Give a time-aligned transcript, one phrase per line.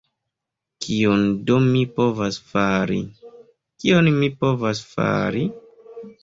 [0.85, 2.97] Kion do mi povas fari,
[3.85, 5.47] kion mi povas fari?